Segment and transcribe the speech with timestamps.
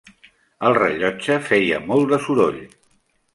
[0.69, 2.59] El rellotge feia molt de soroll.